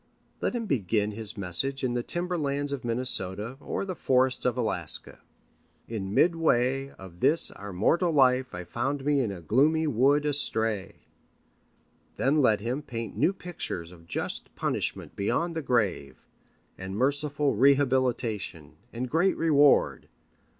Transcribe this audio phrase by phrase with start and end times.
[0.41, 4.57] Let him begin his message in the timber lands of Minnesota or the forests of
[4.57, 5.19] Alaska.
[5.87, 11.05] "In midway of this our mortal life I found me in a gloomy wood astray."
[12.17, 16.25] Then let him paint new pictures of just punishment beyond the grave,
[16.79, 20.07] and merciful rehabilitation and great reward.